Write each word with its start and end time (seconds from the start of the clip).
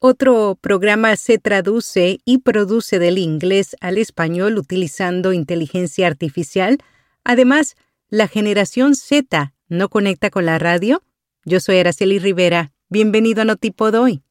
Otro 0.00 0.56
programa 0.60 1.16
se 1.16 1.38
traduce 1.38 2.20
y 2.24 2.38
produce 2.38 3.00
del 3.00 3.18
inglés 3.18 3.74
al 3.80 3.98
español 3.98 4.56
utilizando 4.56 5.32
inteligencia 5.32 6.06
artificial. 6.06 6.78
Además, 7.24 7.74
la 8.08 8.28
generación 8.28 8.94
Z 8.94 9.54
no 9.66 9.88
conecta 9.88 10.30
con 10.30 10.46
la 10.46 10.60
radio. 10.60 11.02
Yo 11.44 11.58
soy 11.58 11.78
Araceli 11.78 12.20
Rivera. 12.20 12.70
Bienvenido 12.88 13.42
a 13.42 13.44
Notipod 13.44 13.96
hoy. 13.96 14.22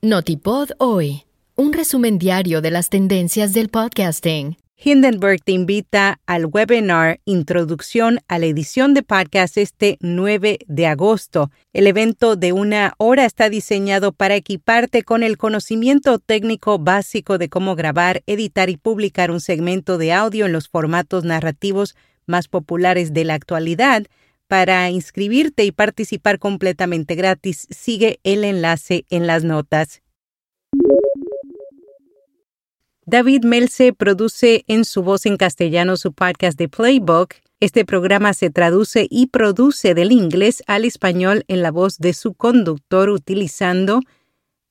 Notipod 0.00 0.70
hoy. 0.78 1.24
Un 1.56 1.72
resumen 1.72 2.18
diario 2.18 2.60
de 2.60 2.70
las 2.70 2.88
tendencias 2.88 3.52
del 3.52 3.68
podcasting. 3.68 4.58
Hindenburg 4.76 5.40
te 5.42 5.52
invita 5.52 6.20
al 6.26 6.46
webinar 6.46 7.20
Introducción 7.24 8.18
a 8.28 8.38
la 8.38 8.46
edición 8.46 8.92
de 8.92 9.02
podcast 9.02 9.56
este 9.56 9.96
9 10.00 10.58
de 10.66 10.86
agosto. 10.86 11.50
El 11.72 11.86
evento 11.86 12.36
de 12.36 12.52
una 12.52 12.92
hora 12.98 13.24
está 13.24 13.48
diseñado 13.48 14.12
para 14.12 14.34
equiparte 14.34 15.02
con 15.02 15.22
el 15.22 15.38
conocimiento 15.38 16.18
técnico 16.18 16.78
básico 16.78 17.38
de 17.38 17.48
cómo 17.48 17.76
grabar, 17.76 18.22
editar 18.26 18.68
y 18.68 18.76
publicar 18.76 19.30
un 19.30 19.40
segmento 19.40 19.96
de 19.96 20.12
audio 20.12 20.44
en 20.44 20.52
los 20.52 20.68
formatos 20.68 21.24
narrativos 21.24 21.94
más 22.26 22.48
populares 22.48 23.14
de 23.14 23.24
la 23.24 23.34
actualidad. 23.34 24.04
Para 24.48 24.90
inscribirte 24.90 25.64
y 25.64 25.72
participar 25.72 26.38
completamente 26.38 27.14
gratis, 27.14 27.66
sigue 27.70 28.18
el 28.24 28.44
enlace 28.44 29.06
en 29.08 29.26
las 29.26 29.44
notas. 29.44 30.03
David 33.06 33.44
Melce 33.44 33.92
produce 33.92 34.64
en 34.66 34.86
su 34.86 35.02
voz 35.02 35.26
en 35.26 35.36
castellano 35.36 35.98
su 35.98 36.14
podcast 36.14 36.58
de 36.58 36.70
Playbook. 36.70 37.34
Este 37.60 37.84
programa 37.84 38.32
se 38.32 38.48
traduce 38.48 39.06
y 39.10 39.26
produce 39.26 39.94
del 39.94 40.10
inglés 40.10 40.62
al 40.66 40.86
español 40.86 41.44
en 41.48 41.60
la 41.60 41.70
voz 41.70 41.98
de 41.98 42.14
su 42.14 42.32
conductor 42.32 43.10
utilizando 43.10 44.00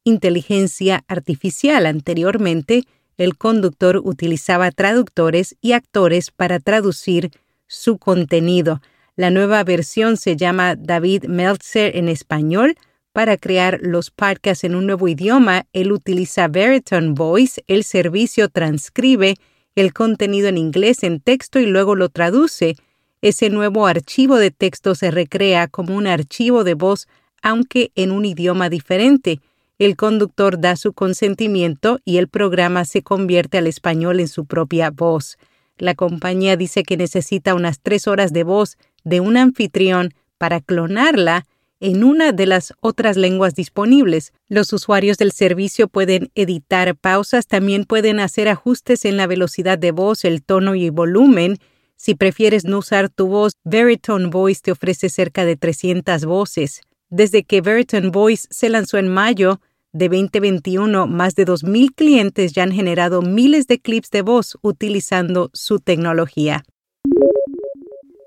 inteligencia 0.04 1.04
artificial. 1.08 1.86
Anteriormente, 1.86 2.86
el 3.18 3.38
conductor 3.38 4.02
utilizaba 4.04 4.72
traductores 4.72 5.56
y 5.62 5.74
actores 5.74 6.32
para 6.32 6.60
traducir 6.60 7.30
su 7.68 8.00
contenido. 8.00 8.82
La 9.16 9.30
nueva 9.30 9.64
versión 9.64 10.18
se 10.18 10.36
llama 10.36 10.76
David 10.76 11.26
Meltzer 11.26 11.96
en 11.96 12.10
español 12.10 12.76
para 13.14 13.38
crear 13.38 13.80
los 13.82 14.10
podcasts 14.10 14.64
en 14.64 14.74
un 14.76 14.88
nuevo 14.88 15.08
idioma, 15.08 15.66
él 15.72 15.92
utiliza 15.92 16.48
Veritone 16.48 17.14
Voice. 17.14 17.64
El 17.68 17.84
servicio 17.84 18.50
transcribe 18.50 19.36
el 19.76 19.94
contenido 19.94 20.48
en 20.48 20.58
inglés 20.58 21.04
en 21.04 21.20
texto 21.20 21.60
y 21.60 21.68
luego 21.68 21.96
lo 21.96 22.10
traduce. 22.10 22.76
Ese 23.22 23.52
nuevo 23.52 23.86
archivo 23.86 24.38
de 24.38 24.50
texto 24.50 24.96
se 24.96 25.12
recrea 25.12 25.68
como 25.68 25.96
un 25.96 26.08
archivo 26.08 26.64
de 26.64 26.74
voz, 26.74 27.08
aunque 27.44 27.92
en 27.96 28.12
un 28.12 28.26
idioma 28.26 28.70
diferente. 28.70 29.40
El 29.78 29.96
conductor 29.96 30.60
da 30.60 30.76
su 30.76 30.94
consentimiento 30.94 32.00
y 32.06 32.18
el 32.18 32.28
programa 32.28 32.84
se 32.84 33.04
convierte 33.04 33.60
al 33.60 33.68
español 33.68 34.20
en 34.20 34.28
su 34.28 34.46
propia 34.46 34.90
voz. 34.90 35.38
La 35.78 35.94
compañía 35.94 36.58
dice 36.58 36.84
que 36.84 36.98
necesita 36.98 37.54
unas 37.54 37.80
tres 37.80 38.08
horas 38.08 38.34
de 38.34 38.44
voz 38.44 38.78
de 39.04 39.20
un 39.20 39.38
anfitrión 39.38 40.14
para 40.40 40.62
clonarla 40.62 41.46
en 41.84 42.06
una 42.06 42.32
de 42.32 42.46
las 42.46 42.74
otras 42.80 43.18
lenguas 43.18 43.56
disponibles. 43.56 44.32
Los 44.48 44.72
usuarios 44.72 45.18
del 45.18 45.34
servicio 45.34 45.90
pueden 45.90 46.32
editar 46.34 46.96
pausas, 46.96 47.46
también 47.46 47.84
pueden 47.84 48.22
hacer 48.22 48.48
ajustes 48.48 49.04
en 49.04 49.18
la 49.18 49.28
velocidad 49.28 49.78
de 49.78 49.92
voz, 49.92 50.24
el 50.24 50.44
tono 50.44 50.76
y 50.76 50.86
el 50.86 50.92
volumen. 50.92 51.58
Si 51.98 52.16
prefieres 52.16 52.64
no 52.64 52.78
usar 52.78 53.10
tu 53.10 53.28
voz, 53.28 53.58
Veritone 53.66 54.28
Voice 54.28 54.62
te 54.64 54.72
ofrece 54.72 55.10
cerca 55.10 55.44
de 55.44 55.58
300 55.58 56.24
voces. 56.24 56.80
Desde 57.10 57.44
que 57.44 57.60
Veritone 57.60 58.12
Voice 58.12 58.48
se 58.50 58.70
lanzó 58.70 58.98
en 58.98 59.10
mayo 59.10 59.60
de 59.92 60.08
2021, 60.08 61.06
más 61.06 61.36
de 61.36 61.46
2.000 61.46 61.94
clientes 61.94 62.54
ya 62.54 62.64
han 62.64 62.72
generado 62.72 63.22
miles 63.22 63.68
de 63.68 63.82
clips 63.82 64.10
de 64.10 64.22
voz 64.22 64.58
utilizando 64.62 65.50
su 65.52 65.80
tecnología. 65.80 66.64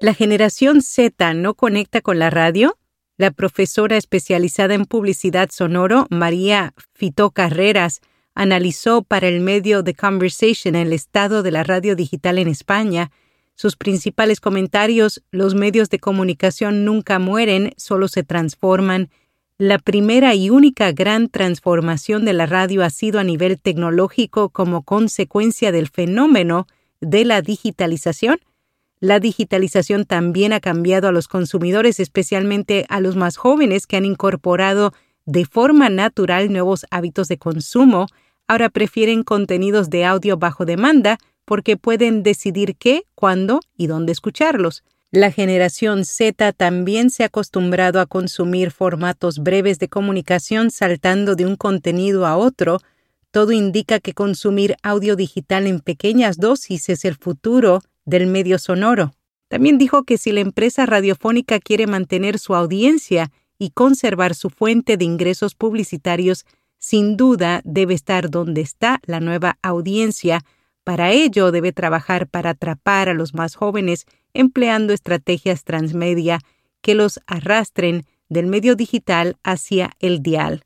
¿La 0.03 0.13
generación 0.13 0.83
Z 0.83 1.33
no 1.33 1.55
conecta 1.55 2.03
con 2.03 2.19
la 2.19 2.29
radio? 2.29 2.77
La 3.19 3.31
profesora 3.31 3.97
especializada 3.97 4.75
en 4.75 4.85
publicidad 4.85 5.49
sonoro, 5.51 6.07
María 6.11 6.75
Fito 6.93 7.31
Carreras, 7.31 8.03
analizó 8.35 9.03
para 9.03 9.27
el 9.27 9.41
medio 9.41 9.83
The 9.83 9.95
Conversation 9.95 10.75
el 10.75 10.93
estado 10.93 11.43
de 11.43 11.51
la 11.51 11.65
radio 11.65 11.97
digital 11.97 12.37
en 12.37 12.49
España. 12.49 13.11
Sus 13.55 13.77
principales 13.77 14.39
comentarios, 14.39 15.23
los 15.31 15.55
medios 15.55 15.89
de 15.89 15.99
comunicación 15.99 16.85
nunca 16.85 17.19
mueren, 17.19 17.73
solo 17.79 18.09
se 18.09 18.23
transforman. 18.23 19.09
La 19.57 19.79
primera 19.79 20.35
y 20.35 20.51
única 20.51 20.93
gran 20.93 21.31
transformación 21.31 22.27
de 22.27 22.35
la 22.35 22.45
radio 22.45 22.85
ha 22.85 22.91
sido 22.91 23.19
a 23.19 23.25
nivel 23.25 23.59
tecnológico 23.59 24.51
como 24.51 24.83
consecuencia 24.83 25.73
del 25.73 25.89
fenómeno 25.89 26.67
de 27.01 27.25
la 27.25 27.41
digitalización 27.41 28.41
la 29.01 29.21
digitalización 29.21 30.05
también 30.07 30.53
ha 30.53 30.61
cambiado 30.61 31.09
a 31.09 31.13
los 31.13 31.29
consumidores, 31.29 32.01
especialmente 32.01 32.87
a 32.89 33.01
los 33.01 33.17
más 33.17 33.37
jóvenes 33.37 33.87
que 33.87 33.97
han 33.97 34.05
incorporado 34.05 34.93
de 35.27 35.45
forma 35.45 35.91
natural 35.91 36.51
nuevos 36.51 36.87
hábitos 36.91 37.29
de 37.29 37.37
consumo. 37.37 38.07
Ahora 38.49 38.71
prefieren 38.71 39.23
contenidos 39.23 39.91
de 39.91 40.05
audio 40.05 40.39
bajo 40.39 40.65
demanda 40.65 41.19
porque 41.45 41.77
pueden 41.77 42.23
decidir 42.23 42.77
qué, 42.77 43.05
cuándo 43.15 43.61
y 43.77 43.87
dónde 43.87 44.13
escucharlos. 44.13 44.83
La 45.13 45.31
generación 45.31 46.05
Z 46.05 46.53
también 46.53 47.11
se 47.11 47.23
ha 47.23 47.27
acostumbrado 47.27 48.01
a 48.01 48.07
consumir 48.07 48.71
formatos 48.71 49.39
breves 49.39 49.79
de 49.79 49.89
comunicación 49.89 50.71
saltando 50.71 51.37
de 51.37 51.47
un 51.47 51.57
contenido 51.57 52.27
a 52.27 52.37
otro. 52.37 52.81
Todo 53.31 53.53
indica 53.53 54.01
que 54.01 54.15
consumir 54.15 54.77
audio 54.83 55.17
digital 55.17 55.67
en 55.67 55.81
pequeñas 55.81 56.39
dosis 56.39 56.89
es 56.89 57.05
el 57.05 57.17
futuro 57.17 57.83
del 58.07 58.27
medio 58.27 58.59
sonoro. 58.59 59.13
También 59.49 59.79
dijo 59.79 60.05
que 60.05 60.19
si 60.19 60.33
la 60.33 60.41
empresa 60.41 60.87
radiofónica 60.87 61.61
quiere 61.61 61.87
mantener 61.87 62.39
su 62.39 62.55
audiencia 62.55 63.31
y 63.59 63.71
conservar 63.71 64.35
su 64.35 64.51
fuente 64.51 64.97
de 64.97 65.05
ingresos 65.05 65.55
publicitarios, 65.55 66.47
sin 66.79 67.17
duda 67.17 67.61
debe 67.65 67.95
estar 67.95 68.31
donde 68.31 68.61
está 68.61 69.01
la 69.07 69.21
nueva 69.21 69.59
audiencia. 69.63 70.45
Para 70.85 71.11
ello 71.13 71.51
debe 71.51 71.73
trabajar 71.73 72.27
para 72.29 72.51
atrapar 72.51 73.09
a 73.09 73.15
los 73.15 73.35
más 73.35 73.55
jóvenes 73.55 74.07
empleando 74.35 74.93
estrategias 74.93 75.65
transmedia 75.65 76.41
que 76.81 76.95
los 76.95 77.21
arrastren 77.27 78.05
del 78.29 78.47
medio 78.47 78.77
digital 78.77 79.37
hacia 79.43 79.93
el 79.99 80.23
dial. 80.23 80.65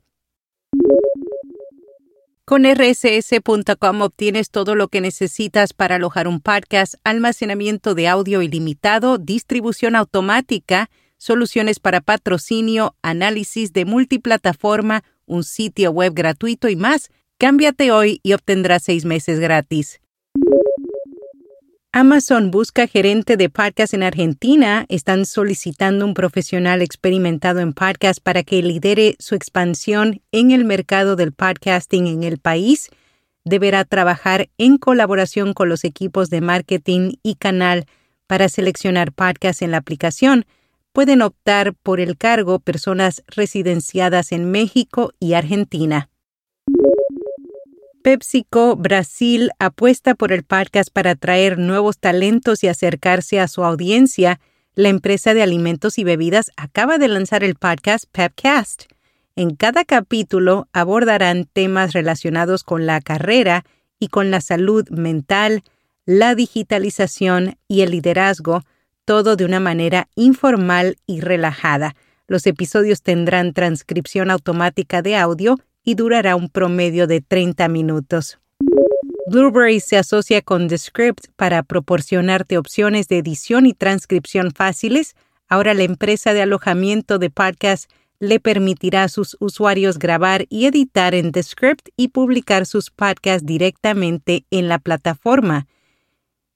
Con 2.51 2.65
rss.com 2.65 4.01
obtienes 4.01 4.49
todo 4.49 4.75
lo 4.75 4.89
que 4.89 4.99
necesitas 4.99 5.71
para 5.71 5.95
alojar 5.95 6.27
un 6.27 6.41
podcast, 6.41 6.95
almacenamiento 7.05 7.95
de 7.95 8.09
audio 8.09 8.41
ilimitado, 8.41 9.17
distribución 9.17 9.95
automática, 9.95 10.89
soluciones 11.15 11.79
para 11.79 12.01
patrocinio, 12.01 12.93
análisis 13.03 13.71
de 13.71 13.85
multiplataforma, 13.85 15.05
un 15.25 15.45
sitio 15.45 15.91
web 15.91 16.13
gratuito 16.13 16.67
y 16.67 16.75
más. 16.75 17.09
Cámbiate 17.37 17.93
hoy 17.93 18.19
y 18.21 18.33
obtendrás 18.33 18.83
seis 18.83 19.05
meses 19.05 19.39
gratis. 19.39 20.01
Amazon 21.93 22.51
busca 22.51 22.87
gerente 22.87 23.35
de 23.35 23.49
podcast 23.49 23.93
en 23.93 24.03
Argentina. 24.03 24.85
Están 24.87 25.25
solicitando 25.25 26.05
un 26.05 26.13
profesional 26.13 26.81
experimentado 26.81 27.59
en 27.59 27.73
podcast 27.73 28.21
para 28.23 28.43
que 28.43 28.63
lidere 28.63 29.17
su 29.19 29.35
expansión 29.35 30.21
en 30.31 30.51
el 30.51 30.63
mercado 30.63 31.17
del 31.17 31.33
podcasting 31.33 32.07
en 32.07 32.23
el 32.23 32.37
país. 32.37 32.87
Deberá 33.43 33.83
trabajar 33.83 34.47
en 34.57 34.77
colaboración 34.77 35.53
con 35.53 35.67
los 35.67 35.83
equipos 35.83 36.29
de 36.29 36.39
marketing 36.39 37.15
y 37.23 37.35
canal 37.35 37.85
para 38.25 38.47
seleccionar 38.47 39.11
podcasts 39.11 39.61
en 39.61 39.71
la 39.71 39.77
aplicación. 39.77 40.45
Pueden 40.93 41.21
optar 41.21 41.73
por 41.73 41.99
el 41.99 42.17
cargo 42.17 42.59
personas 42.59 43.21
residenciadas 43.27 44.31
en 44.31 44.49
México 44.49 45.11
y 45.19 45.33
Argentina. 45.33 46.10
PepsiCo 48.01 48.75
Brasil 48.75 49.51
apuesta 49.59 50.15
por 50.15 50.31
el 50.31 50.43
podcast 50.43 50.91
para 50.91 51.11
atraer 51.11 51.57
nuevos 51.57 51.99
talentos 51.99 52.63
y 52.63 52.67
acercarse 52.67 53.39
a 53.39 53.47
su 53.47 53.63
audiencia. 53.63 54.39
La 54.73 54.89
empresa 54.89 55.33
de 55.33 55.43
alimentos 55.43 55.97
y 55.97 56.03
bebidas 56.03 56.51
acaba 56.57 56.97
de 56.97 57.07
lanzar 57.07 57.43
el 57.43 57.55
podcast 57.55 58.05
Pepcast. 58.11 58.83
En 59.35 59.55
cada 59.55 59.85
capítulo 59.85 60.67
abordarán 60.73 61.45
temas 61.45 61.93
relacionados 61.93 62.63
con 62.63 62.85
la 62.85 63.01
carrera 63.01 63.65
y 63.99 64.07
con 64.07 64.31
la 64.31 64.41
salud 64.41 64.89
mental, 64.89 65.63
la 66.05 66.35
digitalización 66.35 67.57
y 67.67 67.81
el 67.81 67.91
liderazgo, 67.91 68.63
todo 69.05 69.35
de 69.35 69.45
una 69.45 69.59
manera 69.59 70.07
informal 70.15 70.97
y 71.05 71.21
relajada. 71.21 71.95
Los 72.27 72.47
episodios 72.47 73.03
tendrán 73.03 73.53
transcripción 73.53 74.31
automática 74.31 75.01
de 75.01 75.17
audio 75.17 75.57
y 75.83 75.95
durará 75.95 76.35
un 76.35 76.49
promedio 76.49 77.07
de 77.07 77.21
30 77.21 77.67
minutos. 77.67 78.39
Blueberry 79.27 79.79
se 79.79 79.97
asocia 79.97 80.41
con 80.41 80.67
Descript 80.67 81.27
para 81.35 81.63
proporcionarte 81.63 82.57
opciones 82.57 83.07
de 83.07 83.19
edición 83.19 83.65
y 83.65 83.73
transcripción 83.73 84.51
fáciles. 84.51 85.15
Ahora 85.47 85.73
la 85.73 85.83
empresa 85.83 86.33
de 86.33 86.41
alojamiento 86.41 87.17
de 87.19 87.29
podcast 87.29 87.89
le 88.19 88.39
permitirá 88.39 89.03
a 89.03 89.09
sus 89.09 89.35
usuarios 89.39 89.97
grabar 89.97 90.45
y 90.49 90.65
editar 90.65 91.15
en 91.15 91.31
Descript 91.31 91.89
y 91.97 92.09
publicar 92.09 92.65
sus 92.65 92.91
podcasts 92.91 93.45
directamente 93.45 94.45
en 94.51 94.67
la 94.67 94.79
plataforma. 94.79 95.65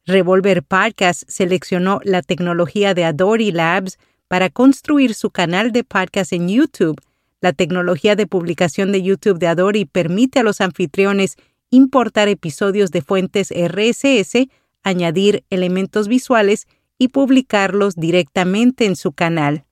Revolver 0.06 0.62
Podcast 0.62 1.24
seleccionó 1.28 2.00
la 2.04 2.22
tecnología 2.22 2.94
de 2.94 3.06
Adobe 3.06 3.52
Labs 3.52 3.98
para 4.28 4.52
construir 4.52 5.16
su 5.16 5.32
canal 5.32 5.72
de 5.72 5.84
podcast 5.84 6.34
en 6.34 6.48
YouTube. 6.48 7.02
La 7.46 7.54
tecnología 7.54 8.16
de 8.16 8.26
publicación 8.26 8.92
de 8.92 9.04
YouTube 9.04 9.38
de 9.38 9.46
Adobe 9.46 9.86
permite 9.86 10.40
a 10.40 10.44
los 10.44 10.62
anfitriones 10.62 11.36
importar 11.70 12.28
episodios 12.28 12.90
de 12.90 13.04
fuentes 13.04 13.54
RSS, 13.56 14.48
añadir 14.82 15.44
elementos 15.52 16.08
visuales 16.08 16.66
y 16.98 17.10
publicarlos 17.10 17.94
directamente 17.94 18.88
en 18.88 18.96
su 18.96 19.12
canal. 19.12 19.64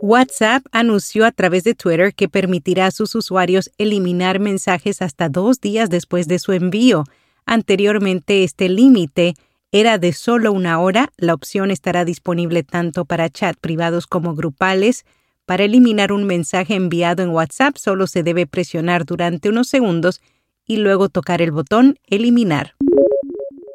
WhatsApp 0.00 0.66
anunció 0.72 1.24
a 1.24 1.30
través 1.30 1.62
de 1.62 1.76
Twitter 1.76 2.12
que 2.12 2.28
permitirá 2.28 2.86
a 2.86 2.90
sus 2.90 3.14
usuarios 3.14 3.70
eliminar 3.78 4.40
mensajes 4.40 5.02
hasta 5.02 5.28
dos 5.28 5.60
días 5.60 5.88
después 5.88 6.26
de 6.26 6.40
su 6.40 6.50
envío. 6.50 7.04
Anteriormente 7.46 8.42
este 8.42 8.68
límite 8.68 9.34
era 9.70 9.98
de 9.98 10.12
solo 10.12 10.50
una 10.50 10.80
hora. 10.80 11.12
La 11.16 11.32
opción 11.32 11.70
estará 11.70 12.04
disponible 12.04 12.64
tanto 12.64 13.04
para 13.04 13.30
chat 13.30 13.56
privados 13.56 14.08
como 14.08 14.34
grupales. 14.34 15.04
Para 15.46 15.64
eliminar 15.64 16.10
un 16.10 16.24
mensaje 16.24 16.74
enviado 16.74 17.22
en 17.22 17.28
WhatsApp 17.28 17.76
solo 17.76 18.06
se 18.06 18.22
debe 18.22 18.46
presionar 18.46 19.04
durante 19.04 19.50
unos 19.50 19.68
segundos 19.68 20.22
y 20.66 20.78
luego 20.78 21.10
tocar 21.10 21.42
el 21.42 21.50
botón 21.50 21.98
Eliminar. 22.06 22.74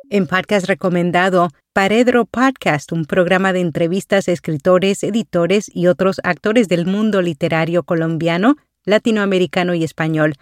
En 0.09 0.25
podcast 0.25 0.65
recomendado, 0.65 1.49
Paredro 1.71 2.25
Podcast, 2.25 2.91
un 2.91 3.05
programa 3.05 3.53
de 3.53 3.59
entrevistas 3.59 4.27
a 4.27 4.31
escritores, 4.31 5.03
editores 5.03 5.69
y 5.71 5.85
otros 5.85 6.19
actores 6.23 6.67
del 6.69 6.87
mundo 6.87 7.21
literario 7.21 7.83
colombiano, 7.83 8.55
latinoamericano 8.85 9.75
y 9.75 9.83
español. 9.83 10.33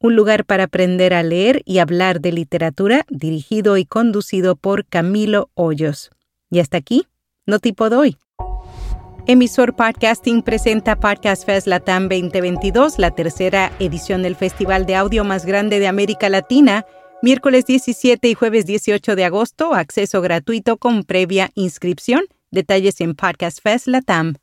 Un 0.00 0.16
lugar 0.16 0.46
para 0.46 0.64
aprender 0.64 1.12
a 1.12 1.22
leer 1.22 1.60
y 1.66 1.80
hablar 1.80 2.22
de 2.22 2.32
literatura, 2.32 3.04
dirigido 3.10 3.76
y 3.76 3.84
conducido 3.84 4.56
por 4.56 4.86
Camilo 4.86 5.50
Hoyos. 5.52 6.10
Y 6.50 6.60
hasta 6.60 6.78
aquí, 6.78 7.06
no 7.44 7.58
tipo 7.58 7.90
doy. 7.90 8.16
Emisor 9.26 9.74
Podcasting 9.74 10.42
presenta 10.42 10.96
Podcast 10.96 11.46
Fest 11.46 11.66
Latam 11.66 12.08
2022, 12.08 12.98
la 12.98 13.10
tercera 13.12 13.72
edición 13.78 14.22
del 14.22 14.36
festival 14.36 14.86
de 14.86 14.96
audio 14.96 15.24
más 15.24 15.46
grande 15.46 15.78
de 15.78 15.86
América 15.86 16.28
Latina 16.28 16.84
Miércoles 17.22 17.64
17 17.66 18.26
y 18.26 18.34
jueves 18.34 18.66
18 18.66 19.14
de 19.14 19.24
agosto, 19.24 19.74
acceso 19.74 20.20
gratuito 20.22 20.76
con 20.76 21.04
previa 21.04 21.52
inscripción. 21.54 22.24
Detalles 22.50 23.00
en 23.00 23.14
Podcast 23.14 23.60
Fest 23.62 23.86
Latam. 23.86 24.34